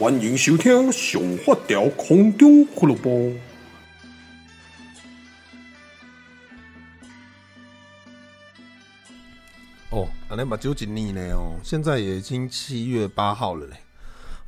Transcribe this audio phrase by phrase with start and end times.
[0.00, 3.10] 欢迎收听《上发条空中俱乐部》。
[9.90, 11.34] 哦，那你目睭一年呢？
[11.34, 13.76] 哦，现在已经七月八号了嘞。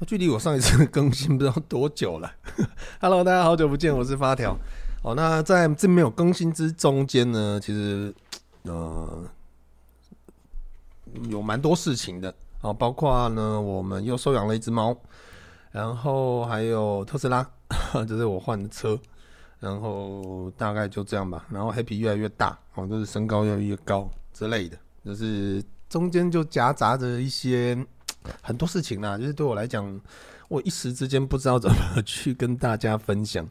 [0.07, 2.33] 距离我上一次更新不知道多久了。
[2.99, 4.57] Hello，大家好久不见，我是发条。
[5.03, 8.15] 哦，那在这没有更新之中间呢，其实
[8.63, 9.31] 呃
[11.29, 12.35] 有蛮多事情的。
[12.63, 14.97] 哦，包括呢，我们又收养了一只猫。
[15.73, 17.45] 然后还有特斯拉，
[18.07, 18.97] 这是我换的车，
[19.59, 21.47] 然后大概就这样吧。
[21.51, 27.75] 然后黑皮越来越大，哦，就是身高越来越高之类的，就是中间就夹杂着一些
[28.43, 29.17] 很多事情啦。
[29.17, 30.01] 就是对我来讲，
[30.49, 33.49] 我一时之间不知道怎么去跟大家分享。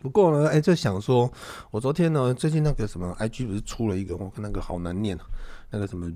[0.00, 1.30] 不过呢，哎，就想说，
[1.70, 5.26] 我昨天呢，最近那个什么，IG 不是出了一个，我看那个好难念啊，
[5.68, 6.10] 那个什么，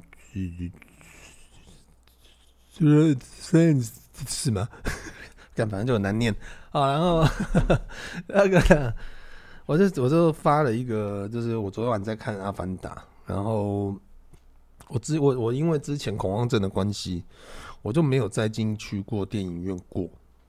[4.27, 4.67] 是吗？
[5.55, 6.35] 但反正就很难念
[6.73, 7.25] 啊，然后
[8.27, 8.93] 那个，
[9.67, 12.91] 我就我就发了一个，就是我昨天晚在看《阿凡达》，
[13.25, 13.95] 然后
[14.89, 17.23] 我之我我因为之前恐慌症的关系，
[17.83, 20.09] 我就没有再进去过电影院过，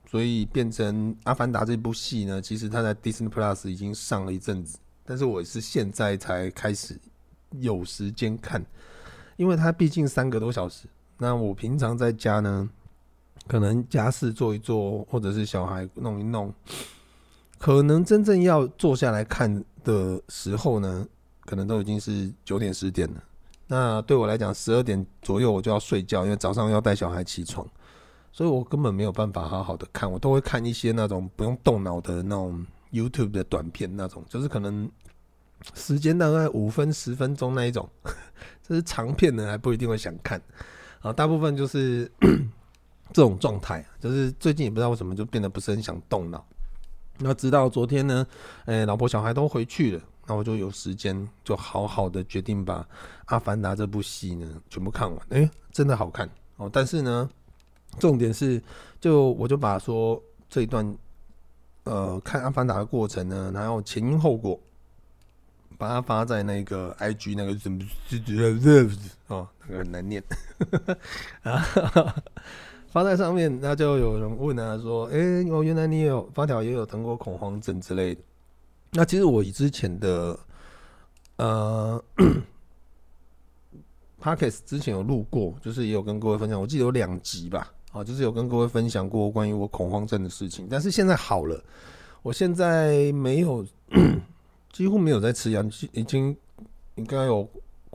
[0.10, 7.00] 所以变成《阿凡达》这部戏呢，其实它在 Disney Plus 已经上了一阵子，但是我是现在才开始
[7.60, 8.66] 有时间看，
[9.38, 10.88] 因为它毕竟三个多小时，
[11.20, 12.68] 那我平常在家呢。
[13.48, 16.52] 可能家事做一做，或者是小孩弄一弄，
[17.60, 21.08] 可能真正要坐下来看的时候呢，
[21.46, 23.24] 可能都已经是九点十点了。
[23.68, 27.68] 那对我来讲，十二点左右我就要睡觉，因为早上要带小孩起床，
[28.32, 30.12] 所以我根本没有办法好好的看。
[30.12, 34.90] 我都会看一些那种不用动脑的那种 YouTube 的短片，那种就是可能
[35.76, 37.88] 时间大概五分十分钟那一种，
[38.68, 40.42] 这是长片呢，还不一定会想看。
[41.02, 42.12] 啊，大部分就是。
[43.14, 46.46] 这种状态，就是最近也不知道为什么就变得不是很想动脑。
[47.18, 48.28] 那直到昨天呢，
[48.66, 52.80] 哎，老婆小孩都回去了，那我就有时间，就好好的决定把
[53.28, 55.28] 《阿凡达》这部戏呢全部看完。
[55.30, 56.70] 哎，真的好看哦！
[56.74, 57.30] 但是呢，
[58.00, 58.62] 重点是，
[59.00, 60.94] 就我就把说这一段，
[61.86, 64.60] 呃，看《阿凡达》的过程呢，然后前因后果，
[65.78, 67.80] 把它发在那个 IG 那个什么
[69.28, 70.22] 哦，那个很难念
[71.44, 71.64] 啊。
[72.96, 78.22] 发在上面，那就有人问啊，说：“哎、欸，我原来你也有发条也有得过恐慌症之类的。”
[78.94, 80.40] 那其实我以之前的
[81.36, 82.02] 呃
[84.24, 90.66] Podcast 之前有录过，就是也有跟各位分享，我记得有两集吧，啊，就是有跟各位分享过关于我恐慌症的事情。
[90.72, 91.62] 但是现在好了，
[92.22, 93.66] 我现在没有，
[94.72, 96.34] 几乎没有在吃药，已经
[96.96, 97.46] 应该有。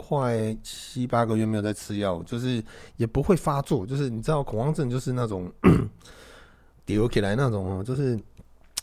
[0.00, 2.64] 快七八个月没有在吃药，就是
[2.96, 3.86] 也不会发作。
[3.86, 5.52] 就是你知道恐慌症就是那种
[6.86, 8.18] 丢起来那种哦，就是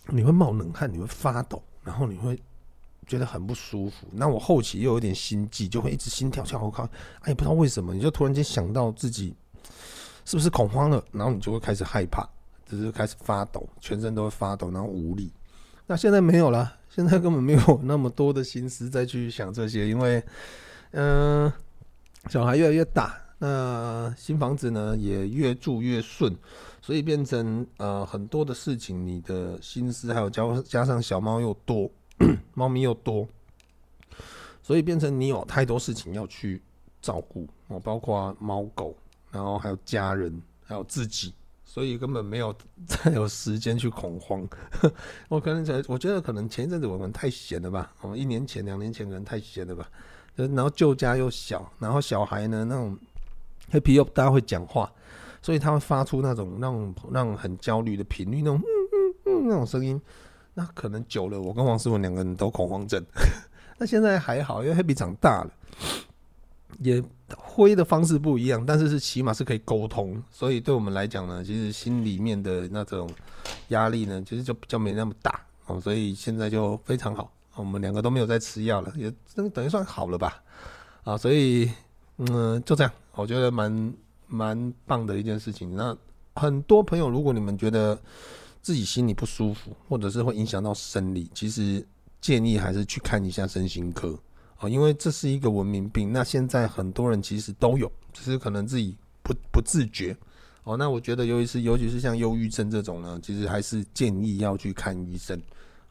[0.10, 2.40] 你会冒冷汗，你会发抖，然后你会
[3.08, 4.08] 觉得很不舒服。
[4.12, 6.62] 那我后期又有点心悸，就会一直心跳跳。
[6.64, 6.88] 我靠，
[7.22, 9.36] 哎，不知道为什么，你就突然间想到自己
[10.24, 12.24] 是不是恐慌了，然后你就会开始害怕，
[12.66, 15.34] 就是开始发抖，全身都会发抖，然后无力。
[15.88, 20.24] 那现在没有了，现在根本没有那么多的心思再去想这些，因为。
[20.92, 21.52] 嗯、
[22.30, 26.36] 小孩越来越大，那新房子呢也越住越顺，
[26.82, 31.92] 所以变成呃很多的事情，你的心思还有加加上小猫又多，
[32.56, 33.28] 猫咪又多，
[34.64, 36.62] 所以变成你有太多事情要去
[37.02, 38.98] 照顾哦，包括猫狗，
[39.30, 41.34] 然后还有家人，还有自己，
[41.64, 42.56] 所以根本没有
[42.88, 44.48] 再有时间去恐慌。
[45.30, 49.88] 我可能觉，我觉得可能前一阵子我们太闲了吧，哦，一年前、两年前可能太闲了吧。
[50.46, 52.98] 然后旧家又小，然后小孩呢那种
[53.72, 54.92] 黑皮又不大会讲话，
[55.42, 60.00] 所以他会发出那种那种那种很焦虑的频率，那种嗯嗯嗯那种声音。
[60.54, 63.04] 那可能久了，我跟王思文两个人都恐慌症。
[63.78, 65.52] 那现在还好，因为黑皮长大了，
[66.80, 67.04] 也
[67.36, 73.08] 挥的方式不一样，但是是起码是可以沟通，所以对我们来讲呢，其实心里面的那种
[73.68, 77.32] 压力呢，其实就比较没那么大哦，所以现在就非常好。
[77.58, 79.12] 我们两个都没有在吃药了，也
[79.50, 80.42] 等于算好了吧？
[81.04, 81.72] 啊，所以
[82.18, 83.94] 嗯，就这样，我觉得蛮
[84.28, 85.76] 蛮棒的一件事情。
[85.76, 85.96] 那
[86.36, 87.98] 很多朋友，如果你们觉得
[88.62, 91.84] 自己心里不舒服，或者是会影响到生理，其实
[92.22, 94.18] 建议还是去看一下身心科
[94.58, 96.14] 啊，因为这是一个文明病。
[96.14, 100.16] 那现在很多人其实都有，只是可能自己不不自觉
[100.64, 100.78] 哦。
[100.78, 105.42] 那我觉得，尤其是尤其是像忧郁症这种呢，其实还是建议要去看医生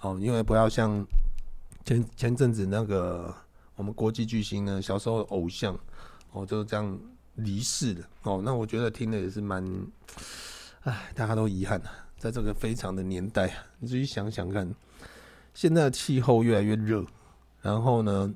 [0.00, 1.04] 哦，因为不要像。
[1.86, 3.32] 前前阵子那个
[3.76, 5.78] 我们国际巨星呢，小时候偶像
[6.32, 6.98] 哦，就这样
[7.36, 8.42] 离世了哦。
[8.44, 9.64] 那我觉得听的也是蛮
[10.80, 14.68] 唉，大家都遗憾啊，在这个非常的年代啊，你自己想想看，
[15.54, 17.06] 现在的气候越来越热，
[17.62, 18.34] 然后呢，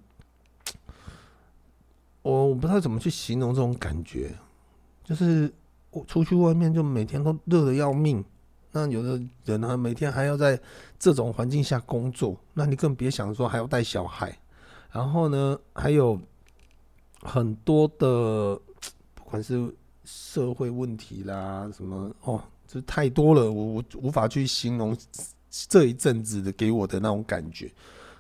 [2.23, 4.32] 我我不知道怎么去形容这种感觉，
[5.02, 5.52] 就是
[5.91, 8.25] 我出去外面就每天都热的要命，
[8.72, 10.61] 那有的人呢，每天还要在
[10.99, 14.37] 这种环境下工作，那你更别想说还要带小孩，
[14.93, 16.19] 然后呢，还有
[17.22, 18.61] 很多的，
[19.14, 19.75] 不管是。
[20.02, 24.96] 社会问题啦，什么哦，这太多了，我我无法去形容
[25.69, 27.70] 这一阵子的给我的那种感觉，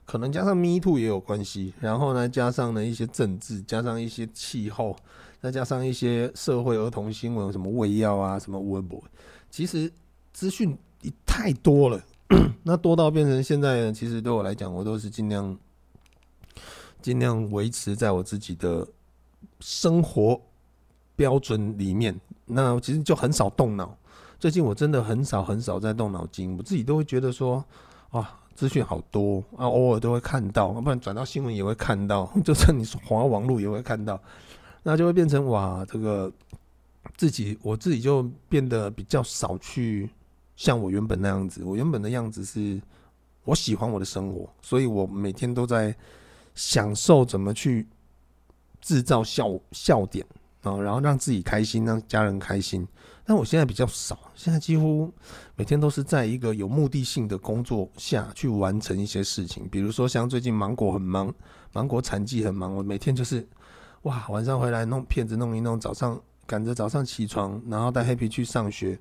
[0.04, 4.94] 可能加上 Me Too 也有关系，然后呢，加上呢一些政治，加上一些气候，
[5.40, 9.02] 再加上一些社会儿童新闻，什么喂药啊，什么微博，
[9.50, 9.90] 其实
[10.32, 10.76] 资讯
[11.24, 12.02] 太多了，
[12.62, 15.58] 那多到变成现在，其实对我来讲，我都是尽量
[17.02, 18.86] 尽量维持在我自己的
[19.60, 20.40] 生活。
[21.16, 23.94] 标准里面，那其实就很少动脑。
[24.38, 27.62] 最近我真的很少很少在动脑筋，我自己都会觉得说，
[28.12, 34.18] 哇，资讯好多啊，偶尔都会看到，不然转到新闻也会看到， 就算你滑网络也会看到，
[34.82, 36.32] 那就会变成哇，这个
[37.18, 40.08] 自己我自己就变得比较少去
[40.60, 41.64] 像我原本那样子。
[41.64, 42.78] 我原本的样子是
[43.44, 45.96] 我喜欢我的生活，所以我每天都在
[46.54, 47.88] 享受怎么去
[48.78, 50.22] 制造笑笑点。
[50.60, 52.86] 啊，然后让自己开心，让家人开心。
[53.24, 55.10] 但我现在比较少，现在几乎
[55.56, 59.66] 每天都是在一个有目的性的工作下去完成一些事情。
[59.70, 61.32] 比如说，像最近芒果很忙，
[61.72, 63.48] 芒果产季很忙，我每天就是
[64.02, 68.98] 哇，晚上回来弄片子弄一弄，早上赶着早上起床，然后带黑皮去上学，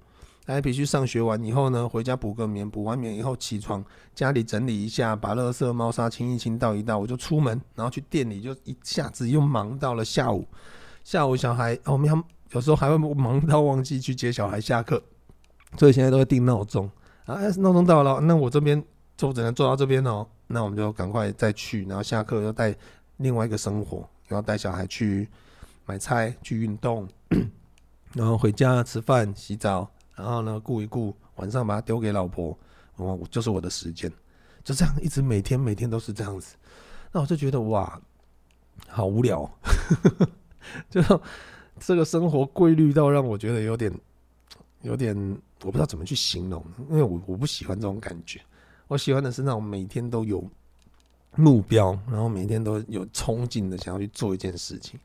[0.49, 3.85] 带黑皮去上学完以后呢，回家补个眠，补完眠以后起床，
[4.15, 10.43] 家里整理一下，把垃圾、猫砂清一清，倒一倒，我就出门，然后去店里，就一下子又忙到了下午。
[11.03, 14.99] 下午小孩，我们要有时候还会忙到忘记去接小孩下课，
[15.77, 16.89] 所以现在都会定闹钟
[17.25, 17.35] 啊。
[17.57, 18.83] 闹钟到了，那我这边
[19.15, 20.25] 就只能做到这边哦。
[20.47, 22.75] 那我们就赶快再去，然后下课又带
[23.17, 23.97] 另外一个生活，
[24.27, 25.29] 然后带小孩去
[25.85, 27.07] 买菜、去运动，
[28.15, 29.87] 然后回家吃饭、洗澡，
[30.19, 32.57] 然后呢顾一顾，晚上把它丢给老婆，
[32.97, 34.11] 我就是我的时间，
[34.63, 36.55] 就这样一直每天每天都是这样子。
[37.11, 37.99] 那我就觉得哇，
[38.89, 39.49] 好无聊。
[40.89, 41.01] 就
[41.79, 43.91] 这个生活规律到让我觉得有点，
[44.81, 45.15] 有点
[45.63, 48.41] 我不知道怎么去形容，因为我我不喜欢这种感觉，
[48.87, 50.43] 我喜欢的是那种每天都有
[51.35, 54.99] 目标，然后每天都有冲劲的想要去做一件事情。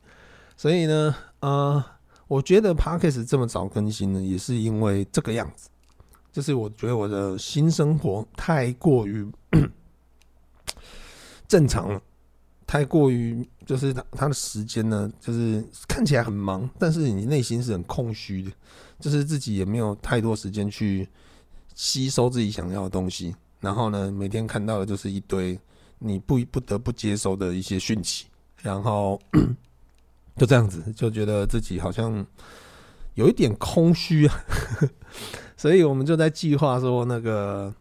[0.57, 1.83] 所以呢，呃，
[2.27, 5.69] 我觉得 Podcast 这么早更新呢，也是因为这个样子，
[6.31, 9.27] 就是我觉得我的新生活太过于
[11.47, 12.01] 正常了。
[12.67, 18.51] 太过于就是他他的时间呢，就是看起来很忙，但是你内心是很空虚的，
[18.99, 21.07] 就是自己也没有太多时间去
[21.75, 23.35] 吸收自己想要的东西。
[23.59, 25.57] 然后呢，每天看到的就是一堆
[25.99, 28.25] 你不不得不接收的一些讯息，
[28.63, 29.21] 然后
[30.37, 32.25] 就这样子就觉得自己好像
[33.13, 34.35] 有一点空虚啊。
[35.57, 37.73] 所以我们就在计划说那个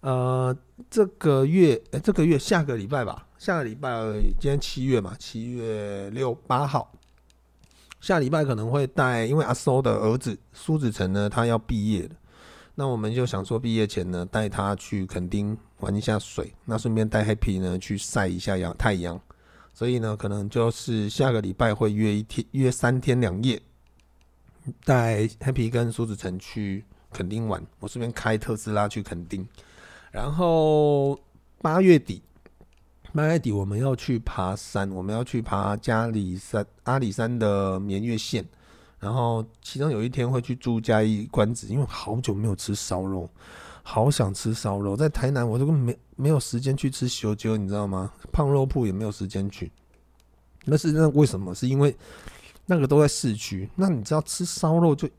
[0.00, 0.56] 呃
[0.90, 3.26] 这个月哎、欸、这个月下个礼拜吧。
[3.38, 3.90] 下个礼拜，
[4.38, 6.92] 今天七月嘛，七月六八号，
[8.00, 12.10] 下礼拜可能会带，因为阿苏的儿子苏子成呢，他要毕业了，
[12.76, 19.20] 那我们就想说毕业前呢，带他去垦丁玩一下水，那顺便带 Happy 呢去晒一下阳太阳，
[19.72, 23.60] 所以呢，可能就是下个礼拜会约一天，约三天两夜，
[24.84, 29.46] 带 Happy 跟苏子成去垦丁玩，我顺便开特斯拉去垦丁，
[30.10, 31.18] 然后
[31.60, 32.22] 八月底。
[33.14, 38.42] 八月底我们要去爬山，我们要去爬嘉里山、阿里山的绵月线，
[38.98, 43.28] 然后其中有一天会去住嘉义关子，因为好久没有吃烧肉，
[43.82, 44.96] 好想吃烧肉。
[44.96, 48.12] 在台南我都没没有时间去吃修酒，你知道吗？
[48.32, 49.70] 胖肉铺也没有时间去。
[50.64, 51.54] 那是那为什么？
[51.54, 51.96] 是因为
[52.66, 55.12] 那个都在市区，那你知道吃烧肉就一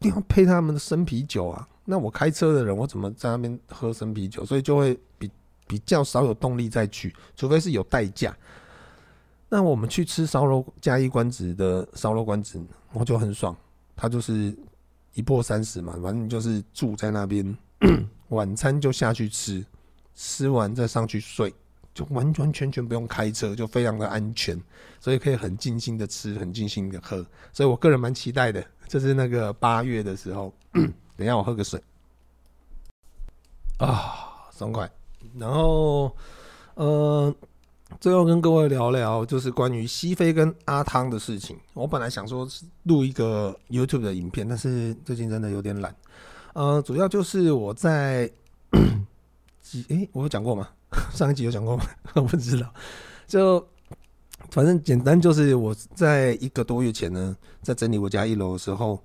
[0.00, 1.68] 定要配他们的生啤酒啊。
[1.84, 4.44] 那我开车的人，我怎么在那边喝生啤酒？
[4.44, 5.30] 所以就会比。
[5.64, 8.36] 比较少有动力再去，除非是有代驾。
[9.48, 12.60] 那我们去吃烧肉，加一关子的烧肉关子，
[12.92, 13.56] 我就很爽。
[13.96, 14.54] 他就是
[15.14, 17.56] 一破三十嘛，反正就是住在那边，
[18.28, 19.64] 晚餐就下去吃，
[20.14, 21.52] 吃完再上去睡，
[21.92, 24.60] 就完完全全不用开车，就非常的安全，
[25.00, 27.24] 所以可以很尽兴的吃，很尽兴的喝。
[27.52, 31.82] 所以我个人蛮期待的，就是那个八月的时候， 等一下我喝个水
[33.78, 34.90] 啊，爽快。
[35.38, 36.14] 然后，
[36.74, 37.34] 呃，
[38.00, 41.58] 最后跟各位聊聊，就是关于西非跟阿汤的事情。
[41.74, 42.46] 我本来想说
[42.84, 45.94] 录一个 YouTube 的影片，但是最近真的有点懒。
[46.54, 48.30] 呃，主要就是我在
[49.60, 50.68] 几诶、我有讲过吗？
[51.12, 51.84] 上一集有讲过吗？
[52.14, 52.72] 我不知道。
[53.26, 53.66] 就
[54.50, 59.02] 反正简单，就是我在一个多月前呢，在整理我家一楼的时候，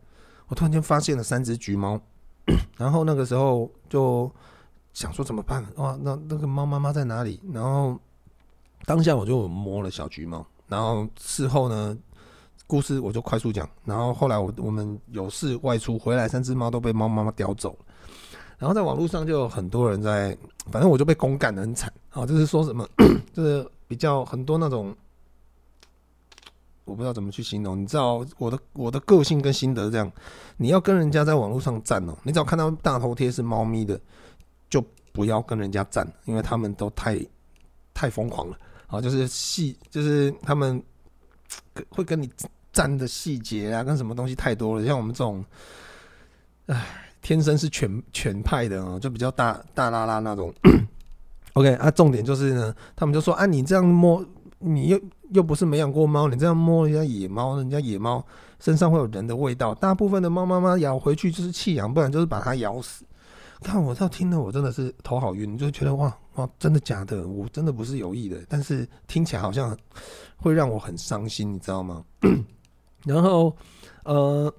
[0.47, 1.99] 我突然间发现了三只橘猫，
[2.77, 4.29] 然后那个时候就
[4.93, 5.65] 想说怎么办？
[5.75, 7.41] 哇，那那个猫妈妈在哪里？
[7.53, 7.99] 然后。
[8.85, 11.97] 当下我就摸了小橘猫，然后事后呢，
[12.67, 13.67] 故事我就快速讲。
[13.85, 17.85] 然后后来我我们有事外出回来，三只猫都被猫妈妈叼走了。
[18.59, 20.35] 然后在网络上就有很多人在，
[20.71, 22.25] 反正我就被公干得很惨啊！
[22.25, 22.87] 就是说什么，
[23.31, 24.95] 就是比较很多那种，
[26.85, 27.79] 我不知道怎么去形容。
[27.79, 30.11] 你知道我的我的个性跟心得这样，
[30.57, 33.99] 你要跟人家在网络上战哦，你只要看到大头贴是猫咪的，
[34.71, 34.83] 就
[35.13, 37.23] 不要跟人家战，因为他们都太
[37.93, 38.57] 太疯狂了。
[38.87, 40.81] 好，就是细，就是他们
[41.89, 42.27] 会跟你
[42.77, 44.85] 站的细节啊，跟什么东西太多了。
[44.85, 45.43] 像我们这种，
[46.67, 46.85] 唉，
[47.23, 50.53] 天生是犬犬派的哦，就比较大大拉拉那种。
[51.53, 54.23] OK，啊，重点就是呢，他们就说啊，你这样摸，
[54.59, 58.23] 你又又不是没养过猫，你这样摸人家野猫，人家野猫
[58.59, 59.73] 身上会有人的味道。
[59.73, 63.03] 大部分的猫妈妈咬回去就是弃养，不然就是把它咬死。
[63.63, 67.27] 看我这听的，我真的是头好晕，就觉得哇哇，真的假的？
[67.27, 69.75] 我真的不是有意的，但是听起来好像
[70.35, 72.03] 会让我很伤心，你知道吗？
[73.07, 73.55] 然后
[74.03, 74.53] 呃，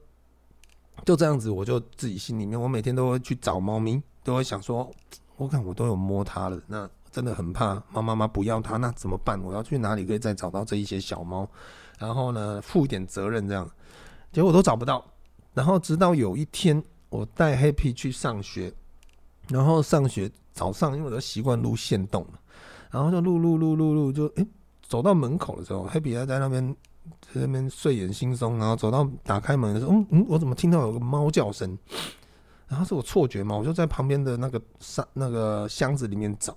[1.04, 4.90] 就这样子，我就自己心里面，我每天都会去找猫咪，都会想说，
[5.36, 9.40] 我看我都有摸它了，那真的很怕猫妈妈不要它，那怎么办？
[9.42, 11.48] 我要去哪里可以再找到这一些小猫？
[11.98, 13.70] 然后呢，负一点责任这样，
[14.32, 15.04] 结果都找不到。
[15.54, 18.72] 然后直到有一天，我带 Happy 去上学。
[19.48, 22.38] 然后上学早上，因为我都习惯录线动嘛，
[22.90, 24.46] 然后就录录录录录，就诶
[24.86, 26.76] 走到门口的时候，Happy 还在那边
[27.34, 31.76] 在那边睡眼惺忪，然后走到打开门的时候，嗯嗯，我怎么听到有个猫叫声？
[32.66, 33.56] 然后是我错觉嘛？
[33.56, 36.56] 我就在旁边的那个箱那个箱子里面找，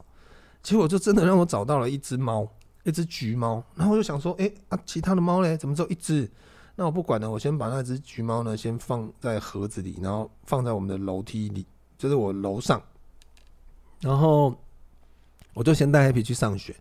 [0.61, 2.47] 结果就真的让我找到了一只猫，
[2.83, 3.63] 一只橘猫。
[3.75, 6.29] 然后我就想说，诶啊，其他的猫嘞，怎么只有一只？
[6.75, 11.65] 那我不管了，我先把那只橘猫呢先放在盒子里，然后放在我们的楼梯里。
[11.97, 12.81] 就是我楼上，
[13.99, 14.55] 然后
[15.53, 16.75] 我就先带 Happy 去上学，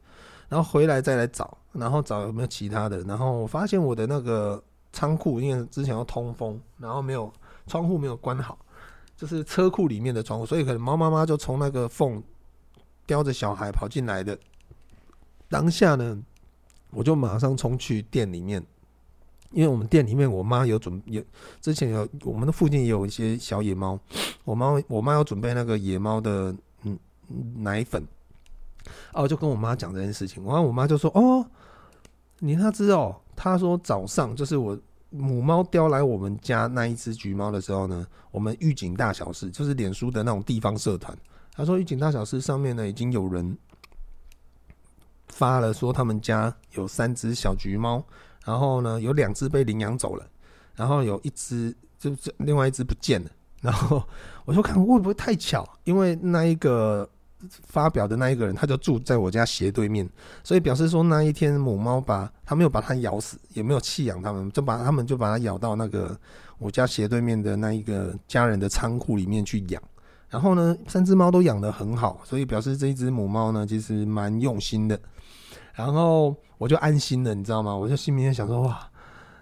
[0.49, 3.01] 然后回来再来找，然后找有没有其他的。
[3.03, 4.63] 然后我发现我的那个
[4.93, 7.33] 仓库，因为之前要通风，然后没有
[7.67, 8.59] 窗户没有关好，
[9.17, 12.23] 就是车库里面的窗户，所以可能猫妈妈就从那个缝
[13.07, 14.39] 叼着小孩跑进来的。
[15.49, 16.23] 当下呢，
[16.91, 18.65] 我就马上冲去店里面。
[19.53, 21.21] 因为我们店里面，我妈有准有
[21.61, 23.99] 之前有我们的附近也有一些小野猫，
[24.45, 26.97] 我妈我妈要准备那个野猫的嗯
[27.57, 28.07] 奶粉，
[29.13, 31.47] 哦，就跟我妈讲这件事情，然后我妈就说哦，
[32.39, 34.79] 你那只哦，她说早上就是我
[35.11, 41.17] 母猫叼来我们家那一只橘猫的时候呢，我们预警大小事就是脸书的那种地方社团，
[41.53, 43.57] 她说预警大小事上面呢已经有人
[45.29, 48.05] 发了说他们家有三只小橘猫。
[48.43, 50.27] 然后呢，有两只被领养走了，
[50.75, 53.31] 然后有一只就是另外一只不见了。
[53.61, 54.03] 然后
[54.47, 57.07] 我就看会不会太巧，因为那一个
[57.49, 60.09] 发表的那一个人，他就住在我家斜对面，
[60.45, 66.19] 所以表示说那一天母猫把他没有把它咬死，也没有弃养他们，就把他们就把它咬到那个
[66.59, 69.83] 我家斜对面的那一个家人的仓库里面去养。
[70.29, 74.99] 然后呢，三只猫都养得很好，所以表示这一只母猫呢其实蛮用心的。
[75.75, 77.75] 然后我就安心了，你知道吗？
[77.75, 78.89] 我就心里面想说，哇，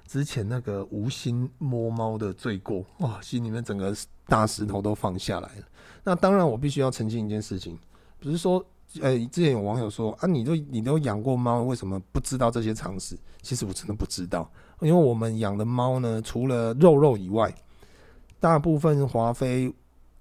[0.07, 3.95] 之前那个无心摸猫的罪过，哇，心里面整个
[4.26, 5.64] 大石头都放下来了。
[6.05, 7.78] 那当然，我必须要澄清一件事情，
[8.20, 8.64] 不是说，
[9.00, 13.16] 呃、之前有网友说啊，你都你都养过猫，为什么不知道这些常识？
[13.42, 17.54] 其实我真的不知道，因为我们养的猫呢，除了肉肉以外，
[18.40, 19.72] 大部分华妃、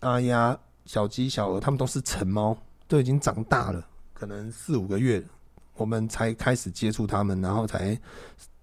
[0.01, 2.55] 阿鸭、小鸡、小鹅，它们都是成猫，
[2.87, 5.23] 都已经长大了，可能四五个月。
[5.75, 7.95] 我们才开始接触它们，然后才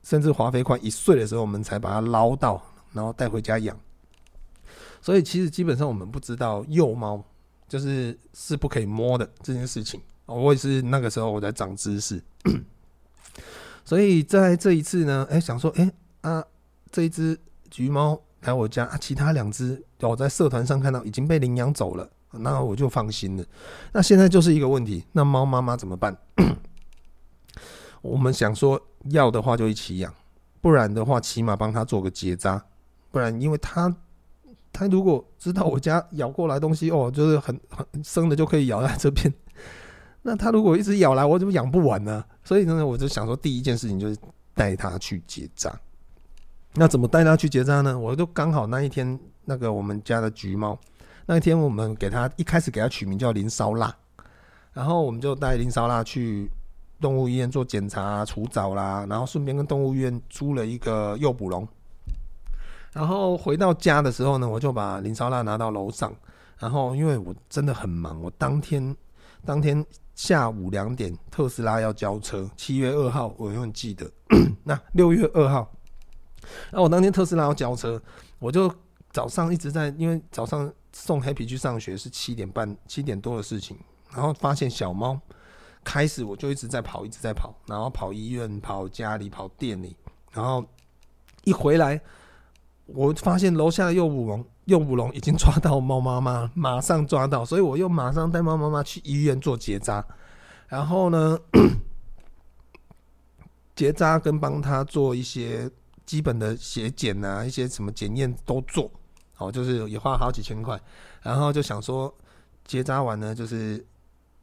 [0.02, 2.60] 甚至华妃快一岁的时候，我们才把它捞到，
[2.92, 3.78] 然后带回家养。
[5.00, 7.22] 所以其实基本上我们不知道幼猫
[7.68, 10.00] 就是是不可以摸的这件事情。
[10.26, 12.22] 我也是那个时候我在长知识。
[13.84, 15.92] 所以在这一次呢，哎，想说，哎
[16.22, 16.42] 啊，
[16.90, 17.38] 这一只
[17.70, 23.44] 橘猫来我家，啊，其他两只我在社团上看到已经被领养走了，那我就放心了。
[23.92, 26.16] 那现在就是一个问题，那猫妈妈怎么办？
[28.00, 28.80] 我们想说
[29.10, 30.14] 要的话就一起养，
[30.62, 32.64] 不然的话起码帮他做个结扎，
[33.10, 33.94] 不然因为他
[34.74, 39.32] 他如果知道我家咬过来东西哦，就是很很生的就可以咬在这边，
[40.22, 42.24] 那它如果一直咬来，我怎么养不完呢？
[42.42, 44.16] 所以呢，我就想说，第一件事情就是
[44.52, 45.72] 带它去结扎。
[46.74, 47.96] 那怎么带它去结扎呢？
[47.96, 50.76] 我就刚好那一天，那个我们家的橘猫，
[51.26, 53.94] 那一天我们给它一开始给它取名叫林烧腊，
[54.72, 56.50] 然后我们就带林烧腊去
[57.00, 61.68] 动物医院做检查、除蚤啦，然后顺便跟动物医院租了一个诱捕笼。
[62.94, 66.14] 然后回到家的时候呢，我就把林烧腊拿到楼上。
[66.56, 68.96] 然后因为我真的很忙，我当天
[69.44, 69.84] 当天
[70.14, 74.08] 下午两点特斯拉要交车，七月二号我永远记得。
[74.62, 75.68] 那六月二号，
[76.70, 78.00] 那我当天特斯拉要交车，
[78.38, 78.72] 我就
[79.10, 83.76] 早上一直在，因为早上送黑皮去上学是七点半七点多的事情，
[84.12, 85.20] 然后发现小猫
[85.82, 89.96] 开始我就一直在跑，一直在跑，然后跑医院、跑家里、跑店里，
[90.30, 90.64] 然后
[91.42, 92.00] 一回来。
[92.86, 100.04] 我发现楼下的诱捕笼，诱捕笼已经抓到猫妈妈， 马上抓到，所以我又马上带猫妈妈去医院做结扎，
[100.68, 101.38] 然后呢，
[103.74, 105.70] 结扎跟帮他做一些
[106.04, 108.90] 基本的血检啊，一些什么检验都做，
[109.38, 110.78] 哦，就是也花好几千块，
[111.22, 112.14] 然后就想说
[112.66, 113.82] 结扎完呢，就是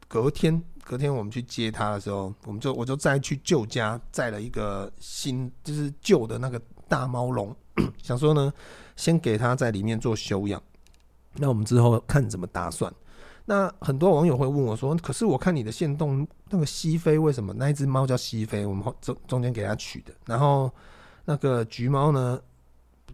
[0.08, 7.54] 隔天，隔天我们去接他的时候，我们就我就再去旧家载了一个新，就是旧的那个大猫笼。
[8.02, 8.52] 想说呢，
[8.96, 10.62] 先给他在里面做休养，
[11.36, 12.92] 那我们之后看怎么打算。
[13.44, 18.64] 那很多网友会问我说：“可是我看你的线动那个西非为什么那一只猫叫西非？
[18.64, 20.12] 我们后中中间给他取的。
[20.26, 20.70] 然后
[21.24, 22.40] 那个橘猫呢，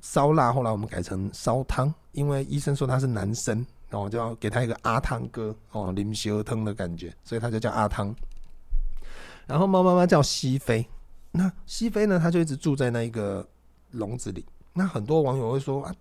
[0.02, 8.14] 烧腊后来我们改成烧汤，因为医生说他是男生，然后就要给他一个阿汤哥哦，啉烧汤的感觉，所以他就叫阿汤。
[9.46, 10.86] 然后猫妈妈叫西非，
[11.30, 13.48] 那西非呢，他就一直住在那一个。
[13.98, 15.94] 笼子里，那很多网友会说啊，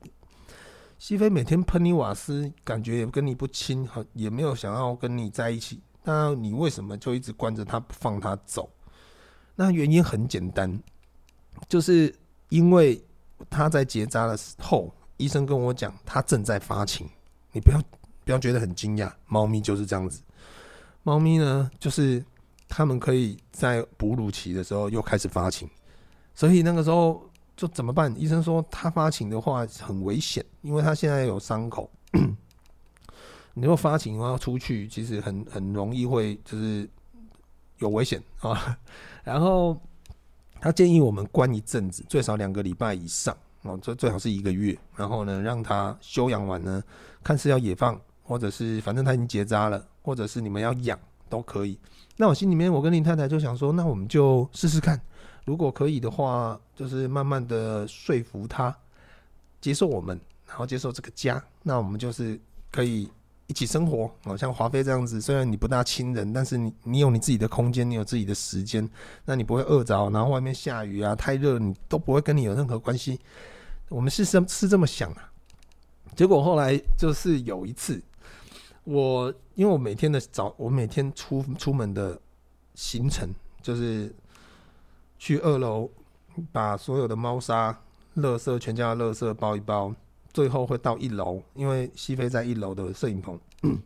[0.97, 8.69] 西非每天喷你瓦斯，感觉也跟你不亲，很也没有想要跟你在一起，那你为什么就一直关着他不放他走？
[9.55, 10.81] 那原因很简单，
[11.67, 12.13] 就是
[12.49, 13.03] 因为
[13.49, 17.09] 他在结扎的时候，医生跟我讲他正在发情，
[17.51, 17.81] 你不要
[18.23, 20.21] 不要觉得很惊讶，猫咪就是这样子，
[21.03, 22.23] 猫咪呢就是
[22.67, 25.69] 他们可以在哺乳期的时候又开始发情，
[26.33, 27.21] 所以那个时候。
[27.57, 28.13] 就怎么办？
[28.17, 31.89] 医生说他发情的话很危险，因为他现在有伤口。
[33.55, 36.87] 你如果发情的话出去，其实很很容易会就是
[37.79, 38.77] 有危险 啊。
[39.23, 39.75] 然后
[40.61, 44.77] 他建议我们关一阵子，最少两个礼拜以上哦，最最好是一个月。
[44.95, 46.83] 然后呢，让他休养完呢，
[47.23, 51.79] 看是要野放，或者是反正他已经结扎了，或者是你们要养都可以。
[52.15, 55.01] 那我心里面，我跟林太太就想说，那我们就试试看。
[55.47, 58.75] 如果可以的话，就是慢慢的说服他
[59.61, 62.37] 接受我们，然后接受这个家，那我们就是
[62.69, 63.09] 可以
[63.47, 64.11] 一起生活。
[64.25, 68.87] 好像华妃这样子，虽然你不大亲人，但是你你有你自己的空间，你有自己的时间，
[69.23, 73.17] 那你不会饿着，然后外面下雨啊，太热，你都不会跟你有任何关系。
[73.87, 75.31] 我们是是是这么想啊。
[76.13, 78.03] 结果后来就是有一次，
[78.83, 82.19] 我因为我每天的早，我每天出出门的
[82.75, 84.13] 行程就是。
[85.17, 85.89] 去二楼
[86.51, 87.71] 把所有的猫砂、
[88.17, 89.93] 垃圾、全家的垃圾包一包，
[90.33, 93.39] 最后会到一楼，因为西飞在一楼的摄影棚。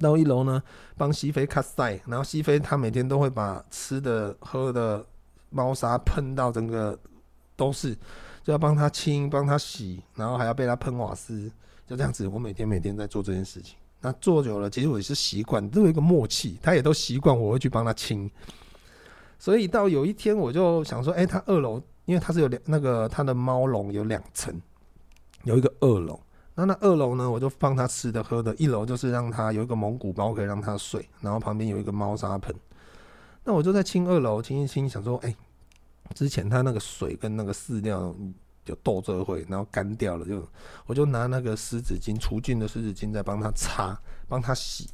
[0.00, 0.62] 到一楼呢，
[0.96, 5.04] 帮西非卡塞，然后西飞他每天都会把吃的、喝的
[5.50, 6.96] 猫砂喷到整个
[7.56, 7.94] 都是，
[8.44, 11.50] 就要帮他清、帮他洗，然后还要被他喷瓦斯，
[11.84, 12.28] 就这样子。
[12.28, 18.30] 我每天每天在做这件事情，那做久了，其实我也是习惯，都有一个默契，他也都习惯我会去帮他清。
[19.38, 24.52] 所以到有一天，我就想说，哎、欸，他二楼，因为他是有两那个他的猫笼有两层，
[25.44, 26.20] 有一个二楼。
[26.54, 32.52] 那那二楼呢，我就放他吃的喝的，一楼就是让他有一个蒙古包可以让他睡，然后旁边有一个猫砂盆。
[33.44, 35.32] 那我就在清二楼，清一清，想说，哎、
[36.16, 38.12] 之前他那个水跟那个饲料
[38.64, 40.44] 有斗这会，然后干掉了，就
[40.86, 43.96] 我就拿那个湿纸巾除菌的湿纸巾在帮他擦，
[44.26, 44.90] 帮他洗，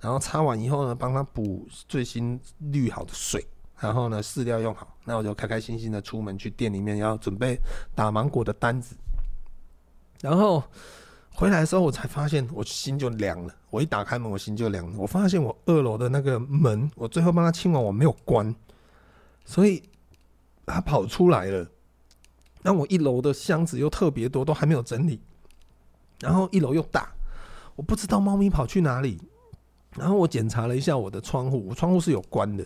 [0.00, 3.46] 然后擦完以后呢，帮他补最新滤好的水。
[3.80, 7.58] 然后呢，饲料用好，那我就开开心心的出门去店里面要准备
[7.94, 8.96] 打芒果的单子。
[10.20, 10.62] 然后
[11.34, 13.54] 回来的时候，我才发现我心就凉了。
[13.70, 14.94] 我一打开门，我心就凉了。
[14.96, 18.54] 我发现我二楼的那个门，我最后帮他清完，我没有关，
[19.44, 19.82] 所以
[20.64, 21.66] 他跑出来了。
[22.62, 25.20] 那我一楼的箱子又特别多，都还没有整理。
[26.20, 27.12] 然后一楼又大，
[27.74, 29.20] 我不知道猫咪跑去哪里。
[29.96, 32.64] 然后我检查了一下我的窗户，我窗户是有关的。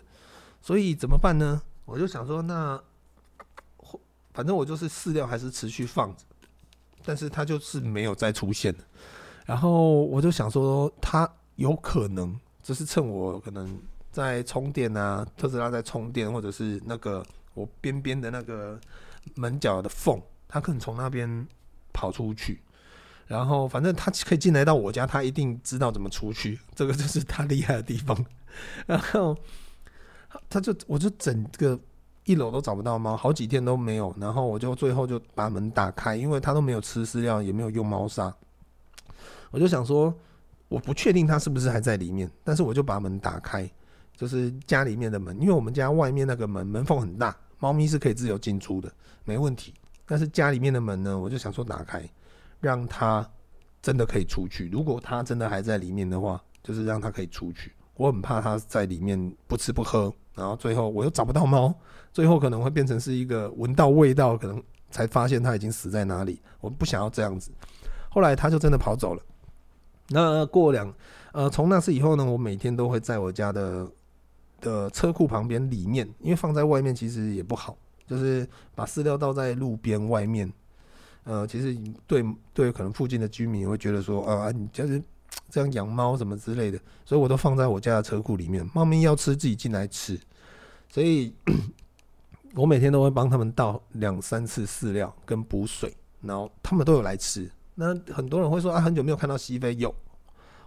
[0.61, 1.63] 所以怎么办呢？
[1.85, 2.81] 我就想说，那
[4.33, 6.23] 反正我就是饲料还是持续放着，
[7.05, 8.75] 但是它就是没有再出现。
[9.47, 13.81] 然后我就想说，它有可能就是趁我可能
[14.13, 18.79] 在充电啊，特斯拉在充电，或者是那个我边边的那个
[19.35, 21.49] 门角的缝，它可能从那边
[21.93, 22.61] 跑出去。
[23.27, 28.25] 然后反正他可以进来到我家，他一定知道怎么出去，这个就是他厉害的地方。
[28.87, 29.37] 然后
[30.49, 31.79] 他就我就整个
[32.25, 34.15] 一楼都找不到猫，好几天都没有。
[34.19, 38.35] 然后我就最后就把门打开，因为他都没有吃饲料，也没有用猫砂。
[39.51, 40.15] 我就想说，
[40.69, 43.71] 我不确定他是不是还在里面，但是我就把门打开，
[44.17, 48.93] 就是家里面的门，因为我们家外面那个门门缝很大，猫咪是可以自由进出的，
[49.25, 49.75] 没问题。
[50.07, 52.03] 但是家里面的门呢，我就想说打开。
[52.61, 53.25] 让它
[53.81, 54.69] 真的可以出去。
[54.69, 57.71] 如果它真的还在里面的话，就是让它可以出去。
[57.99, 61.75] 我很怕它在里面不吃不喝，然后最后我又找不到猫，
[62.11, 66.41] 最后可能会变成是一个闻到味道，可能才发现它已经死在哪里。
[66.61, 67.51] 我不想要这样子。
[68.09, 69.23] 后来它就真的跑走了。
[70.09, 70.91] 那过两
[71.33, 73.87] 呃，从那次以后呢，我每天都会在我家的
[74.61, 80.51] 的车库旁边里面，因为放在外面其实也不好，就是把饲料倒在路边外面。
[81.25, 85.03] 呃，其实对对，可能附近的居民会觉得说，啊，你就是
[85.51, 88.69] 这样养猫什么之类的，所以我都放在我家的车库里面。
[88.75, 90.19] 猫咪要吃自己进来吃，
[90.89, 91.35] 所以
[92.55, 97.51] 我每天都会帮他们倒两三次饲料跟补水，然后他们都有来吃。
[97.75, 99.95] 那很多人会说啊，很久没有看到西非，有，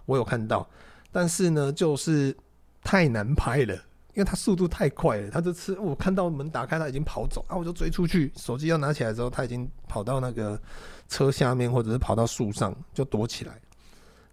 [0.06, 0.68] 我有看到，
[1.10, 2.36] 但是呢，就是
[2.82, 3.74] 太难拍了。
[4.14, 10.60] 因为它速度太快了，它这次我看到门打开，它已经跑走啊，我就追出去，手机要拿起来之后，它已经跑到那个
[11.08, 13.58] 车下面，或者是跑到树上就躲起来。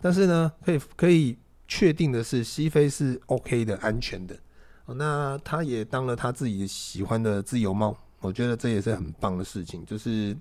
[0.01, 4.38] 但是呢，可以可以确定的是，西非是 OK 的，安全的。
[4.85, 9.85] 那他也当了他自己喜欢的自由猫，我觉得这也是很棒的事情。
[9.85, 10.35] 就是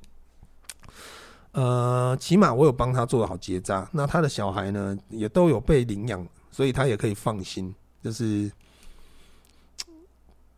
[1.53, 8.51] 呃，起码我有帮他做好结扎，那他的小孩呢也都有被领养，所以他也可以放心，就是。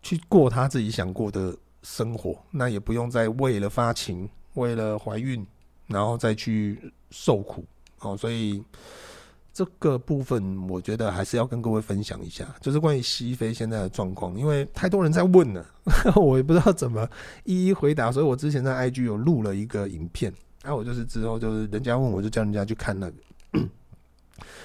[0.02, 5.46] 去过他自己想过的生活，那也不用再为了发情、为了怀孕，
[5.88, 7.62] 然后再去受苦
[8.00, 8.16] 哦。
[8.16, 8.62] 所以
[9.52, 15.66] 这个部分，我觉得还是要跟各位分享一下，就是关于西非现在的状况，因为太多人在问了，
[16.16, 17.08] 我也不知道怎么
[17.44, 18.12] 一一回答。
[18.12, 20.32] 所以我之前在 IG 有录了一个影片，
[20.62, 23.60] 然后我就是之后就是人家问我就叫人家去看那个，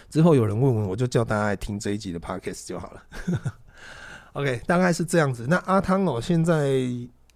[0.09, 3.03] 之后有人问我，我就叫大家来听这一集的 Podcast 就好了。
[4.33, 5.45] OK，大概是这样子。
[5.47, 6.69] 那阿汤哦，现在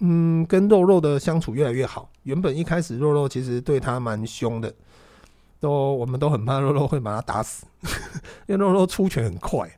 [0.01, 2.11] 嗯，跟肉肉的相处越来越好。
[2.23, 4.73] 原本一开始肉肉其实对他蛮凶的，
[5.59, 7.65] 都我们都很怕肉肉会把他打死，
[8.47, 9.69] 因为肉肉出拳很快。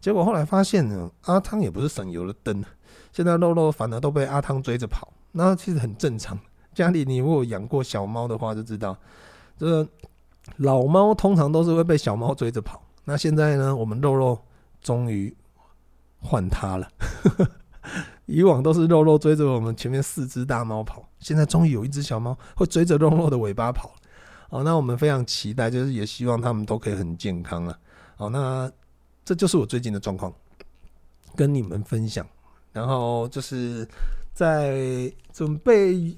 [0.00, 2.64] 结果后来发现呢，阿汤也不是省油的灯，
[3.12, 5.12] 现在肉肉反而都被阿汤追着跑。
[5.32, 6.38] 那其实很正常。
[6.74, 8.96] 家里你如果养过小猫的话，就知道
[9.58, 9.86] 这
[10.56, 12.82] 老猫通常都是会被小猫追着跑。
[13.04, 14.38] 那现在呢，我们肉肉
[14.80, 15.34] 终于。
[16.24, 16.88] 换他了，
[18.26, 23.92] 以往都是肉肉追着我们前面四只大猫跑，现在终于有一只小猫会追着肉肉的尾巴跑。
[24.52, 27.78] 哦，那我们非常期待，就是也希望他们都可以很健康啊。
[28.16, 28.70] 好，那
[29.24, 30.30] 这就是我最近的状况，
[31.34, 32.26] 跟你们分享。
[32.70, 33.88] 然后就是
[34.34, 36.14] 在准备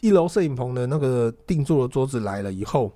[0.00, 2.92] 一楼摄影棚的那个定做的桌子来了以后，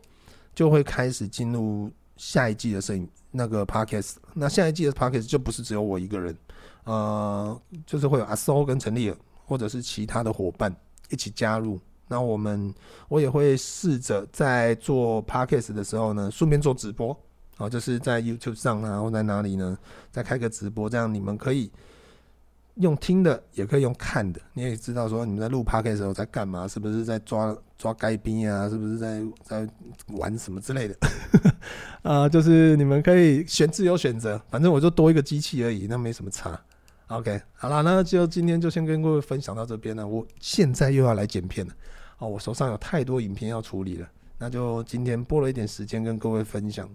[0.52, 3.08] 就会开始进入下一季的摄影。
[3.30, 6.36] 那个 podcast，那下一季的 podcast 就不是只有我一个人，
[6.84, 10.74] 呃，就是会有阿苏跟陈立尔，或者是其他的伙伴
[11.10, 11.78] 一起加入。
[12.08, 12.72] 那我们
[13.08, 17.18] 我也会试着在做 podcast 的时候呢，顺便做直播，
[17.56, 19.78] 啊，就是在 YouTube 上啊，或在哪里呢，
[20.10, 21.70] 再开个直播，这样你们可以。
[22.76, 28.68] 用听的也可以用看的，你也知道说你们在录 Podcast 的时候在干嘛，是不是在抓抓该兵啊？
[28.68, 29.66] 是不是在在
[30.08, 30.94] 玩什么之类的？
[32.04, 36.60] 啊，就是你们可以选自由选择，反正我就多一个机器而已，那没什么差。
[37.06, 40.06] OK，好了，那就今天就先跟各位分享到这边了。
[40.06, 41.72] 我现在又要来剪片了，
[42.18, 46.88] 哦，我手上有太多影片要处理了，那就今天播了一点时间跟各位分享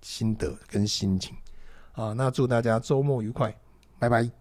[0.00, 1.36] 心得跟心情。
[1.92, 3.54] 啊，那祝大家周末愉快，
[3.98, 4.39] 拜拜。